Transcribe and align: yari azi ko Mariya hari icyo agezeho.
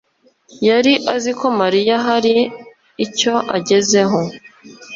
yari 0.67 0.93
azi 1.15 1.31
ko 1.39 1.47
Mariya 1.59 1.95
hari 2.07 2.35
icyo 3.05 3.33
agezeho. 3.57 4.19